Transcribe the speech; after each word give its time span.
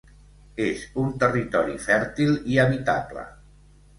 És 0.67 0.85
un 1.01 1.11
territori 1.25 1.77
fèrtil 1.85 2.33
i 2.53 2.57
habitable. 2.63 3.27